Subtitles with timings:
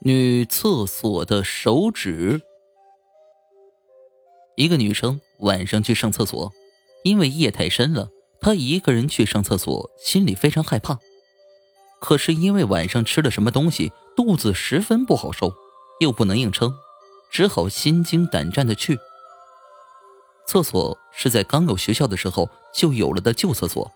[0.00, 2.40] 女厕所的手指。
[4.54, 6.52] 一个女生晚上去上厕所，
[7.02, 8.08] 因为夜太深了，
[8.40, 10.98] 她一个人去上厕所，心里非常害怕。
[12.00, 15.52] 可是因为晚上吃了什么东西，肚子十分不好受，
[15.98, 16.72] 又不能硬撑，
[17.28, 18.98] 只好心惊胆战的去。
[20.46, 23.90] 厕所是在刚有学校的时候就有了的旧厕所。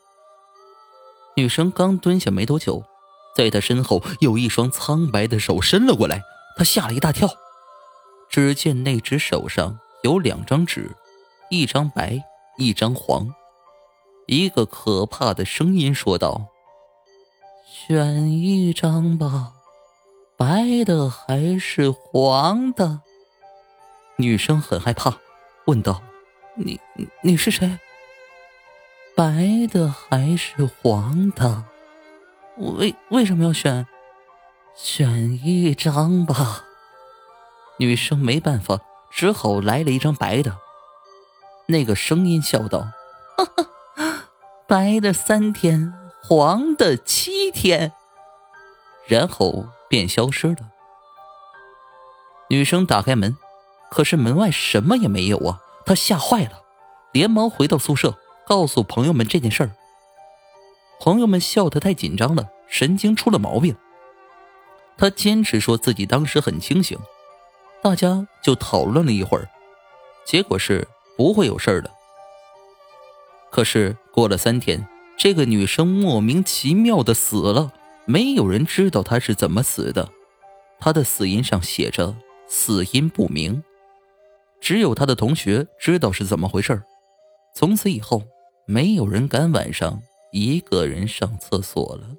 [1.37, 2.85] 女生刚蹲下没多久。
[3.35, 6.23] 在他身后有一双苍白的手伸了过来，
[6.57, 7.29] 他吓了一大跳。
[8.29, 10.91] 只见那只手上有两张纸，
[11.51, 12.23] 一张白，
[12.59, 13.35] 一张黄。
[14.27, 16.47] 一个可怕的声音说道
[17.67, 19.53] ：“选一张吧，
[20.37, 23.01] 白的还是黄的？”
[24.17, 25.19] 女生很害怕，
[25.67, 26.03] 问道
[26.55, 26.81] ：“你
[27.23, 27.79] 你是谁？
[29.17, 31.65] 白的还是黄的？”
[32.57, 33.87] 为为什么要选？
[34.75, 36.65] 选一张吧。
[37.79, 38.81] 女生没办法，
[39.11, 40.57] 只好来了一张白的。
[41.67, 42.89] 那个声音笑道
[43.37, 44.25] ：“哈哈，
[44.67, 47.93] 白的三天，黄的七天。”
[49.07, 50.71] 然后便消失了。
[52.49, 53.37] 女生打开门，
[53.91, 55.61] 可是门外什么也没有啊！
[55.85, 56.63] 她吓坏了，
[57.13, 59.71] 连忙回到宿舍，告诉朋友们这件事儿。
[61.05, 63.75] 朋友们笑得太紧张了，神经出了毛病。
[64.97, 66.97] 他坚持说自己当时很清醒，
[67.83, 69.51] 大家就讨论了一会儿，
[70.25, 70.87] 结果是
[71.17, 71.91] 不会有事儿的。
[73.51, 74.87] 可是过了三天，
[75.19, 77.73] 这个女生莫名其妙的死了，
[78.05, 80.09] 没有人知道她是怎么死的，
[80.79, 82.15] 她的死因上写着
[82.47, 83.65] 死因不明，
[84.61, 86.81] 只有她的同学知道是怎么回事
[87.57, 88.23] 从此以后，
[88.67, 90.01] 没有人敢晚上。
[90.33, 92.17] 一个人上厕所了。